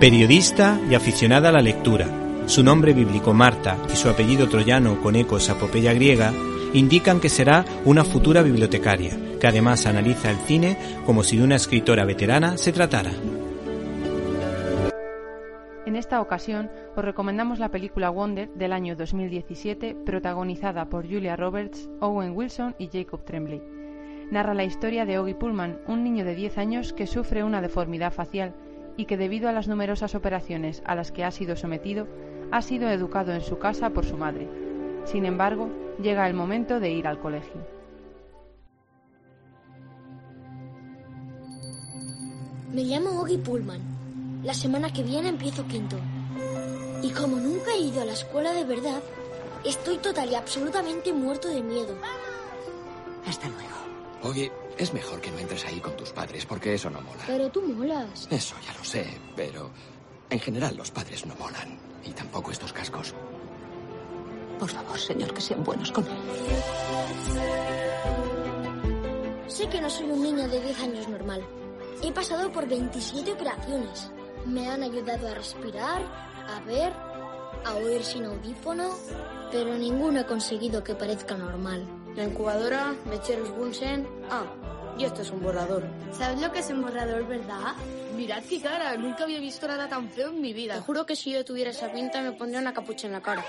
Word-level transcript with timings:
Periodista 0.00 0.78
y 0.90 0.94
aficionada 0.94 1.48
a 1.48 1.52
la 1.52 1.62
lectura, 1.62 2.06
su 2.44 2.62
nombre 2.62 2.92
bíblico 2.92 3.32
Marta 3.32 3.78
y 3.90 3.96
su 3.96 4.10
apellido 4.10 4.46
troyano 4.46 5.00
con 5.00 5.16
ecos 5.16 5.48
a 5.48 5.54
griega 5.94 6.34
indican 6.74 7.18
que 7.18 7.30
será 7.30 7.64
una 7.86 8.04
futura 8.04 8.42
bibliotecaria, 8.42 9.16
que 9.40 9.46
además 9.46 9.86
analiza 9.86 10.30
el 10.30 10.36
cine 10.36 10.76
como 11.06 11.22
si 11.22 11.38
de 11.38 11.44
una 11.44 11.56
escritora 11.56 12.04
veterana 12.04 12.58
se 12.58 12.74
tratara. 12.74 13.10
En 15.86 15.96
esta 15.96 16.20
ocasión 16.20 16.70
os 16.94 17.02
recomendamos 17.02 17.58
la 17.58 17.70
película 17.70 18.10
Wonder 18.10 18.50
del 18.50 18.74
año 18.74 18.96
2017, 18.96 19.96
protagonizada 20.04 20.90
por 20.90 21.08
Julia 21.08 21.36
Roberts, 21.36 21.88
Owen 22.00 22.36
Wilson 22.36 22.74
y 22.78 22.90
Jacob 22.92 23.24
Tremblay. 23.24 23.62
Narra 24.30 24.52
la 24.52 24.64
historia 24.64 25.06
de 25.06 25.18
Oggy 25.18 25.32
Pullman, 25.32 25.78
un 25.86 26.04
niño 26.04 26.26
de 26.26 26.34
10 26.34 26.58
años 26.58 26.92
que 26.92 27.06
sufre 27.06 27.44
una 27.44 27.62
deformidad 27.62 28.12
facial 28.12 28.54
y 28.96 29.04
que 29.04 29.16
debido 29.16 29.48
a 29.48 29.52
las 29.52 29.68
numerosas 29.68 30.14
operaciones 30.14 30.82
a 30.86 30.94
las 30.94 31.12
que 31.12 31.24
ha 31.24 31.30
sido 31.30 31.56
sometido, 31.56 32.06
ha 32.50 32.62
sido 32.62 32.88
educado 32.88 33.32
en 33.32 33.40
su 33.40 33.58
casa 33.58 33.90
por 33.90 34.04
su 34.04 34.16
madre. 34.16 34.48
Sin 35.04 35.24
embargo, 35.24 35.68
llega 36.00 36.26
el 36.26 36.34
momento 36.34 36.80
de 36.80 36.90
ir 36.90 37.06
al 37.06 37.20
colegio. 37.20 37.66
Me 42.72 42.82
llamo 42.82 43.20
Oggy 43.20 43.38
Pullman. 43.38 43.80
La 44.42 44.52
semana 44.52 44.92
que 44.92 45.02
viene 45.02 45.28
empiezo 45.28 45.66
quinto. 45.66 45.96
Y 47.02 47.10
como 47.10 47.36
nunca 47.36 47.72
he 47.72 47.80
ido 47.80 48.02
a 48.02 48.04
la 48.04 48.12
escuela 48.12 48.52
de 48.52 48.64
verdad, 48.64 49.00
estoy 49.64 49.98
total 49.98 50.30
y 50.30 50.34
absolutamente 50.34 51.12
muerto 51.12 51.48
de 51.48 51.62
miedo. 51.62 51.94
Hasta 53.26 53.48
luego. 53.48 53.95
Oye, 54.22 54.50
es 54.78 54.92
mejor 54.92 55.20
que 55.20 55.30
no 55.30 55.38
entres 55.38 55.64
ahí 55.66 55.80
con 55.80 55.96
tus 55.96 56.10
padres, 56.10 56.46
porque 56.46 56.74
eso 56.74 56.90
no 56.90 57.00
mola. 57.00 57.24
Pero 57.26 57.50
tú 57.50 57.62
molas. 57.62 58.26
Eso 58.30 58.56
ya 58.66 58.72
lo 58.74 58.84
sé, 58.84 59.06
pero 59.34 59.70
en 60.30 60.40
general 60.40 60.76
los 60.76 60.90
padres 60.90 61.24
no 61.26 61.34
molan. 61.36 61.78
Y 62.04 62.10
tampoco 62.10 62.50
estos 62.50 62.72
cascos. 62.72 63.14
Por 64.58 64.70
favor, 64.70 64.98
señor, 64.98 65.34
que 65.34 65.40
sean 65.40 65.62
buenos 65.62 65.92
con 65.92 66.04
él. 66.04 66.12
Sé 69.48 69.68
que 69.68 69.80
no 69.80 69.90
soy 69.90 70.10
un 70.10 70.22
niño 70.22 70.48
de 70.48 70.60
10 70.60 70.80
años 70.80 71.08
normal. 71.08 71.42
He 72.02 72.12
pasado 72.12 72.50
por 72.52 72.66
27 72.66 73.32
operaciones. 73.32 74.10
Me 74.46 74.68
han 74.68 74.82
ayudado 74.82 75.28
a 75.28 75.34
respirar, 75.34 76.02
a 76.46 76.60
ver, 76.66 76.92
a 77.64 77.74
oír 77.74 78.04
sin 78.04 78.24
audífono, 78.24 78.90
pero 79.50 79.76
ninguno 79.76 80.20
ha 80.20 80.26
conseguido 80.26 80.84
que 80.84 80.94
parezca 80.94 81.36
normal. 81.36 81.86
La 82.16 82.24
incubadora, 82.24 82.94
mecheros 83.10 83.54
Bunsen. 83.56 84.08
Ah, 84.30 84.44
y 84.98 85.04
esto 85.04 85.22
es 85.22 85.30
un 85.30 85.42
borrador. 85.42 85.84
¿Sabes 86.12 86.40
lo 86.40 86.50
que 86.50 86.60
es 86.60 86.70
un 86.70 86.80
borrador, 86.80 87.26
verdad? 87.26 87.74
Mirad 88.16 88.42
qué 88.44 88.60
cara, 88.60 88.96
nunca 88.96 89.24
había 89.24 89.38
visto 89.38 89.68
nada 89.68 89.88
tan 89.88 90.08
feo 90.08 90.30
en 90.30 90.40
mi 90.40 90.54
vida. 90.54 90.74
Te 90.76 90.80
juro 90.80 91.04
que 91.04 91.14
si 91.14 91.32
yo 91.32 91.44
tuviera 91.44 91.70
esa 91.70 91.92
pinta 91.92 92.22
me 92.22 92.32
pondría 92.32 92.60
una 92.60 92.72
capucha 92.72 93.06
en 93.06 93.12
la 93.12 93.20
cara. 93.20 93.44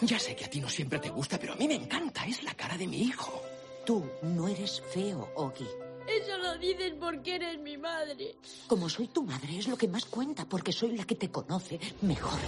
Ya 0.00 0.18
sé 0.18 0.34
que 0.34 0.46
a 0.46 0.50
ti 0.50 0.60
no 0.60 0.68
siempre 0.68 0.98
te 0.98 1.10
gusta, 1.10 1.38
pero 1.38 1.52
a 1.52 1.56
mí 1.56 1.68
me 1.68 1.74
encanta. 1.74 2.26
Es 2.26 2.42
la 2.42 2.54
cara 2.54 2.78
de 2.78 2.86
mi 2.86 3.02
hijo. 3.02 3.42
Tú 3.84 4.04
no 4.22 4.48
eres 4.48 4.80
feo, 4.80 5.30
Oggy. 5.36 5.66
Eso 6.08 6.38
lo 6.38 6.56
dices 6.56 6.94
porque 6.98 7.34
eres 7.34 7.58
mi 7.60 7.76
madre. 7.76 8.36
Como 8.66 8.88
soy 8.88 9.08
tu 9.08 9.22
madre 9.24 9.58
es 9.58 9.68
lo 9.68 9.76
que 9.76 9.88
más 9.88 10.06
cuenta, 10.06 10.44
porque 10.46 10.72
soy 10.72 10.96
la 10.96 11.04
que 11.04 11.16
te 11.16 11.30
conoce 11.30 11.78
mejor. 12.02 12.38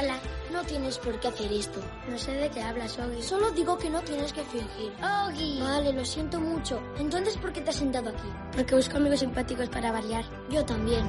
Hola, 0.00 0.16
no 0.52 0.62
tienes 0.62 0.96
por 0.98 1.18
qué 1.18 1.26
hacer 1.26 1.52
esto. 1.52 1.80
No 2.08 2.16
sé 2.16 2.32
de 2.32 2.48
qué 2.50 2.62
hablas, 2.62 2.96
Oggy. 3.00 3.20
Solo 3.20 3.50
digo 3.50 3.76
que 3.76 3.90
no 3.90 4.00
tienes 4.02 4.32
que 4.32 4.44
fingir. 4.44 4.92
Oggy. 5.02 5.58
Vale, 5.60 5.92
lo 5.92 6.04
siento 6.04 6.38
mucho. 6.38 6.80
Entonces, 6.98 7.36
¿por 7.36 7.52
qué 7.52 7.62
te 7.62 7.70
has 7.70 7.76
sentado 7.76 8.10
aquí? 8.10 8.28
Porque 8.54 8.76
busco 8.76 8.96
amigos 8.98 9.20
simpáticos 9.20 9.68
para 9.68 9.90
variar. 9.90 10.24
Yo 10.50 10.64
también. 10.64 11.04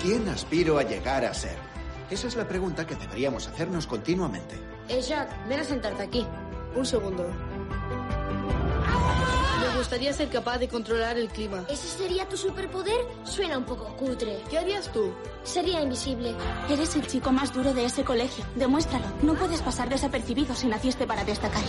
¿Quién 0.00 0.28
aspiro 0.28 0.78
a 0.78 0.82
llegar 0.82 1.24
a 1.24 1.32
ser? 1.32 1.56
Esa 2.10 2.26
es 2.26 2.34
la 2.34 2.48
pregunta 2.48 2.84
que 2.84 2.96
deberíamos 2.96 3.46
hacernos 3.46 3.86
continuamente. 3.86 4.56
Eh, 4.88 5.00
Jack, 5.00 5.46
ven 5.46 5.60
a 5.60 5.64
sentarte 5.64 6.02
aquí. 6.02 6.26
Un 6.74 6.84
segundo. 6.84 7.24
Me 9.82 9.86
gustaría 9.86 10.12
ser 10.12 10.28
capaz 10.28 10.58
de 10.58 10.68
controlar 10.68 11.18
el 11.18 11.28
clima. 11.28 11.64
¿Ese 11.68 11.88
sería 11.88 12.28
tu 12.28 12.36
superpoder? 12.36 13.04
Suena 13.24 13.58
un 13.58 13.64
poco 13.64 13.96
cutre. 13.96 14.40
¿Qué 14.48 14.56
harías 14.56 14.92
tú? 14.92 15.12
Sería 15.42 15.82
invisible. 15.82 16.36
Eres 16.70 16.94
el 16.94 17.04
chico 17.04 17.32
más 17.32 17.52
duro 17.52 17.74
de 17.74 17.86
ese 17.86 18.04
colegio. 18.04 18.44
Demuéstralo. 18.54 19.06
No 19.22 19.34
puedes 19.34 19.60
pasar 19.60 19.88
desapercibido 19.88 20.54
si 20.54 20.68
naciste 20.68 21.04
para 21.04 21.24
destacar. 21.24 21.64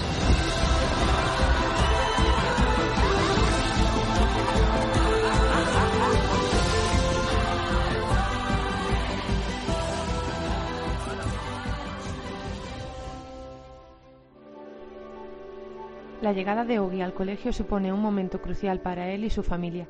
La 16.23 16.31
llegada 16.31 16.63
de 16.63 16.79
Oggy 16.79 17.01
al 17.01 17.13
colegio 17.13 17.51
supone 17.51 17.91
un 17.91 18.00
momento 18.00 18.41
crucial 18.41 18.79
para 18.79 19.09
él 19.09 19.25
y 19.25 19.29
su 19.29 19.44
familia. 19.44 19.89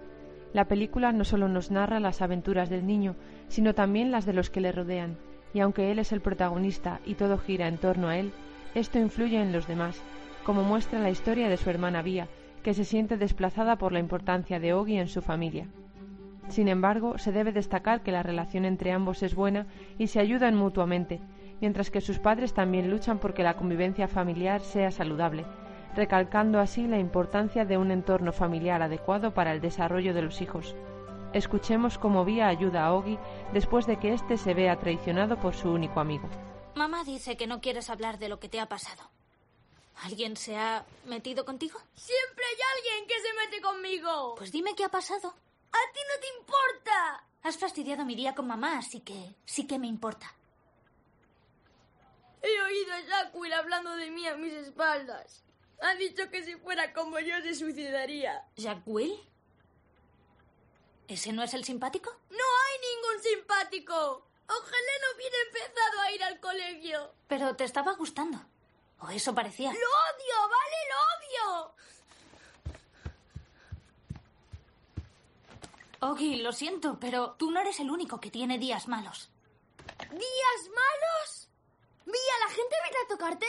La 0.51 0.65
película 0.65 1.11
no 1.11 1.25
solo 1.25 1.47
nos 1.47 1.69
narra 1.69 1.99
las 1.99 2.23
aventuras 2.23 2.71
del 2.71 2.87
niño, 2.87 3.15
sino 3.49 3.75
también 3.75 4.09
las 4.09 4.25
de 4.25 4.33
los 4.33 4.49
que 4.49 4.59
le 4.59 4.71
rodean, 4.71 5.19
y 5.53 5.59
aunque 5.59 5.91
él 5.91 5.99
es 5.99 6.11
el 6.11 6.21
protagonista 6.21 7.01
y 7.05 7.13
todo 7.13 7.37
gira 7.37 7.67
en 7.67 7.77
torno 7.77 8.07
a 8.07 8.17
él, 8.17 8.31
esto 8.73 8.97
influye 8.97 9.39
en 9.39 9.51
los 9.51 9.67
demás, 9.67 10.01
como 10.43 10.63
muestra 10.63 10.97
la 10.97 11.11
historia 11.11 11.49
de 11.49 11.57
su 11.57 11.69
hermana 11.69 12.01
Vía, 12.01 12.27
que 12.63 12.73
se 12.73 12.83
siente 12.83 13.17
desplazada 13.17 13.75
por 13.75 13.91
la 13.91 13.99
importancia 13.99 14.59
de 14.59 14.73
Oggy 14.73 14.97
en 14.97 15.09
su 15.09 15.21
familia. 15.21 15.67
Sin 16.47 16.67
embargo, 16.67 17.19
se 17.19 17.31
debe 17.31 17.51
destacar 17.51 18.01
que 18.01 18.11
la 18.11 18.23
relación 18.23 18.65
entre 18.65 18.91
ambos 18.91 19.21
es 19.21 19.35
buena 19.35 19.67
y 19.99 20.07
se 20.07 20.19
ayudan 20.19 20.55
mutuamente, 20.55 21.19
mientras 21.61 21.91
que 21.91 22.01
sus 22.01 22.17
padres 22.17 22.55
también 22.55 22.89
luchan 22.89 23.19
porque 23.19 23.43
la 23.43 23.53
convivencia 23.53 24.07
familiar 24.07 24.61
sea 24.61 24.89
saludable, 24.89 25.45
recalcando 25.95 26.59
así 26.59 26.87
la 26.87 26.99
importancia 26.99 27.65
de 27.65 27.77
un 27.77 27.91
entorno 27.91 28.33
familiar 28.33 28.81
adecuado 28.81 29.33
para 29.33 29.51
el 29.53 29.61
desarrollo 29.61 30.13
de 30.13 30.21
los 30.21 30.41
hijos. 30.41 30.75
Escuchemos 31.33 31.97
cómo 31.97 32.25
Vía 32.25 32.47
ayuda 32.47 32.85
a 32.85 32.93
Oggy 32.93 33.17
después 33.53 33.87
de 33.87 33.97
que 33.97 34.13
éste 34.13 34.37
se 34.37 34.53
vea 34.53 34.79
traicionado 34.79 35.39
por 35.39 35.55
su 35.55 35.69
único 35.69 35.99
amigo. 35.99 36.29
Mamá 36.75 37.03
dice 37.03 37.37
que 37.37 37.47
no 37.47 37.61
quieres 37.61 37.89
hablar 37.89 38.19
de 38.19 38.29
lo 38.29 38.39
que 38.39 38.49
te 38.49 38.59
ha 38.59 38.67
pasado. 38.67 39.09
¿Alguien 40.03 40.37
se 40.37 40.57
ha 40.57 40.85
metido 41.05 41.45
contigo? 41.45 41.79
Siempre 41.95 42.43
hay 42.45 42.57
alguien 42.77 43.07
que 43.07 43.19
se 43.21 43.33
mete 43.33 43.61
conmigo. 43.61 44.35
Pues 44.35 44.51
dime 44.51 44.75
qué 44.75 44.83
ha 44.83 44.89
pasado. 44.89 45.29
A 45.29 45.93
ti 45.93 45.99
no 46.07 46.19
te 46.19 46.27
importa. 46.39 47.23
Has 47.43 47.57
fastidiado 47.57 48.05
mi 48.05 48.15
día 48.15 48.35
con 48.35 48.47
mamá, 48.47 48.77
así 48.77 49.01
que 49.01 49.35
sí 49.45 49.67
que 49.67 49.79
me 49.79 49.87
importa. 49.87 50.33
He 52.41 52.61
oído 52.61 52.93
a 52.93 53.01
Jacqueline 53.01 53.53
hablando 53.53 53.95
de 53.95 54.11
mí 54.11 54.27
a 54.27 54.35
mis 54.35 54.53
espaldas. 54.53 55.43
Ha 55.83 55.95
dicho 55.95 56.29
que 56.29 56.41
si 56.45 56.55
fuera 56.55 56.93
como 56.93 57.19
yo 57.19 57.41
se 57.41 57.55
suicidaría. 57.55 58.47
¿Jack 58.55 58.83
Will? 58.85 59.19
¿Ese 61.09 61.33
no 61.33 61.43
es 61.43 61.53
el 61.53 61.65
simpático? 61.65 62.09
No 62.29 62.37
hay 62.37 62.79
ningún 62.79 63.21
simpático. 63.21 64.25
Ojalá 64.47 64.93
no 65.01 65.15
hubiera 65.17 65.37
empezado 65.45 65.99
a 65.99 66.11
ir 66.11 66.23
al 66.23 66.39
colegio. 66.39 67.13
Pero 67.27 67.57
te 67.57 67.65
estaba 67.65 67.91
gustando. 67.95 68.39
O 68.99 69.09
eso 69.09 69.35
parecía. 69.35 69.73
Lo 69.73 69.77
odio, 69.77 70.49
¿vale? 70.55 70.77
Lo 70.89 70.97
odio. 71.17 71.75
Oggy, 75.99 76.37
lo 76.37 76.53
siento, 76.53 76.97
pero 76.97 77.31
tú 77.31 77.51
no 77.51 77.59
eres 77.59 77.81
el 77.81 77.91
único 77.91 78.21
que 78.21 78.31
tiene 78.31 78.57
días 78.57 78.87
malos. 78.87 79.29
¿Días 80.11 80.69
malos? 80.69 81.49
Vía, 82.05 82.35
¿la 82.39 82.53
gente 82.53 82.75
viene 82.83 82.97
a 83.03 83.07
tocarte? 83.09 83.47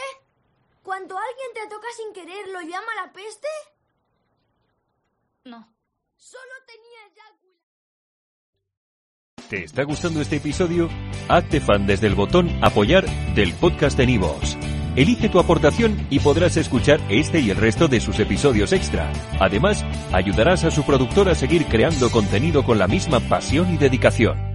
Cuando 0.85 1.17
alguien 1.17 1.49
te 1.55 1.75
toca 1.75 1.87
sin 1.97 2.13
querer, 2.13 2.47
¿lo 2.49 2.61
llama 2.61 2.95
la 3.03 3.11
peste? 3.11 3.49
No. 5.45 5.75
Solo 6.15 6.53
tenía 6.67 7.15
Jack 7.17 7.35
¿Te 9.49 9.65
está 9.65 9.85
gustando 9.85 10.21
este 10.21 10.37
episodio? 10.37 10.91
Hazte 11.29 11.63
fan 11.63 11.87
desde 11.87 12.07
el 12.07 12.15
botón 12.15 12.51
Apoyar 12.63 13.07
del 13.35 13.55
podcast 13.55 13.97
de 13.97 14.07
Nivos. 14.07 14.59
Elige 14.95 15.31
tu 15.31 15.39
aportación 15.39 16.07
y 16.11 16.21
podrás 16.21 16.59
escuchar 16.59 17.01
este 17.09 17.41
y 17.41 17.51
el 17.51 17.57
resto 17.57 17.89
de 17.89 18.01
sus 18.01 18.19
episodios 18.21 18.75
extra. 18.75 19.11
Además, 19.41 19.83
ayudarás 20.13 20.65
a 20.65 20.71
su 20.71 20.85
productor 20.85 21.31
a 21.31 21.35
seguir 21.35 21.65
creando 21.65 22.11
contenido 22.11 22.63
con 22.63 22.79
la 22.79 22.89
misma 22.89 23.21
pasión 23.21 23.73
y 23.73 23.79
dedicación. 23.79 24.54